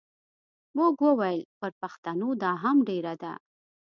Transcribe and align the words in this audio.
موږ 0.77 0.93
وویل 1.07 1.41
پر 1.59 1.71
پښتنو 1.81 2.29
دا 2.43 2.51
هم 2.63 2.77
ډېره 2.89 3.13
ده. 3.21 3.33